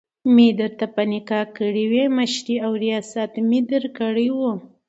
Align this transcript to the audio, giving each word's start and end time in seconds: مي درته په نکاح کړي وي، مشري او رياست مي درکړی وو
مي 0.33 0.47
درته 0.59 0.85
په 0.95 1.01
نکاح 1.11 1.45
کړي 1.57 1.85
وي، 1.91 2.03
مشري 2.17 2.55
او 2.65 2.71
رياست 2.83 3.31
مي 3.49 3.59
درکړی 3.71 4.27
وو 4.37 4.51